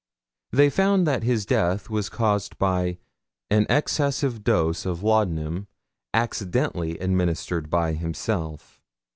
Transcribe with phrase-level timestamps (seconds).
[0.51, 2.97] They found that his death was caused by
[3.51, 5.67] 'an excessive dose of laudanum,
[6.11, 8.81] accidentally administered by himself.'